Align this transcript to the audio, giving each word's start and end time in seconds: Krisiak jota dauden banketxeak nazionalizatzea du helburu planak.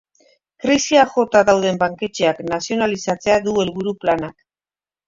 Krisiak 0.63 1.11
jota 1.17 1.43
dauden 1.51 1.79
banketxeak 1.85 2.43
nazionalizatzea 2.49 3.39
du 3.49 3.57
helburu 3.67 3.97
planak. 4.05 4.41